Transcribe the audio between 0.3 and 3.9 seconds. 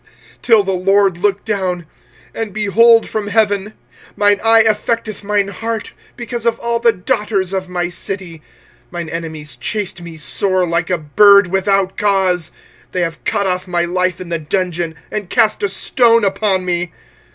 25:003:050 Till the LORD look down, and behold from heaven.